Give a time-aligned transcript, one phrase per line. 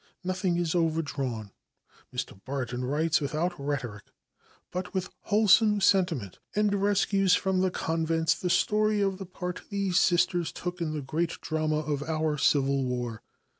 [0.23, 1.51] Nothing is overdrawn.
[2.11, 2.43] Mr.
[2.43, 4.05] Barton writes without rhetoric,
[4.71, 9.99] but with wholesome sentiment, and rescues from the convents the story of the part these
[9.99, 13.21] Sisters took in the great drama of our Civil war.